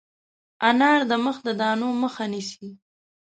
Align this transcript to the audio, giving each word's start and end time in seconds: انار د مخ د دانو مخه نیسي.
انار 0.69 0.99
د 1.09 1.11
مخ 1.25 1.37
د 1.47 1.49
دانو 1.61 1.87
مخه 2.03 2.23
نیسي. 2.31 2.69